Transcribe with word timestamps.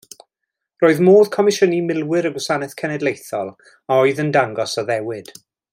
Roedd 0.83 1.01
modd 1.07 1.29
comisiynu 1.35 1.77
milwyr 1.89 2.29
y 2.31 2.33
Gwasanaeth 2.37 2.75
Cenedlaethol 2.83 3.53
a 3.53 3.99
oedd 4.07 4.23
yn 4.25 4.35
dangos 4.39 4.75
addewid. 4.85 5.33